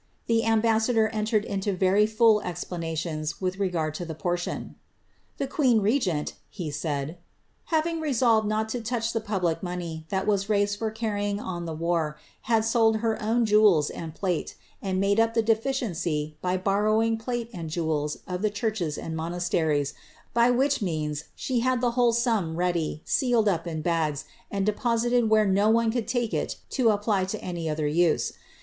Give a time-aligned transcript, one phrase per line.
[0.25, 4.61] The ambassador entered into very full explanations with regard to ifai i portion.
[4.63, 4.73] ^^
[5.37, 7.15] The queen regent," lie said, ^
[7.65, 11.75] having resolved not to touch, the public money that was raised for carr}'ing on the
[11.75, 12.17] war,
[12.49, 17.15] had sold her '■■ own jewels and plate, and made up the deficiency by borrowing
[17.15, 19.93] phlt [and jewels of the churches and monasteries,
[20.33, 25.29] by which means she hal, the whole sum ready, sealed up in bags, and deposited
[25.29, 25.91] where no one:.
[25.91, 28.33] could uike it to apply to any other use.